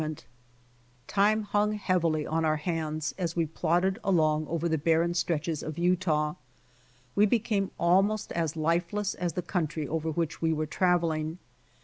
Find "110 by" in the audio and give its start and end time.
0.01-0.01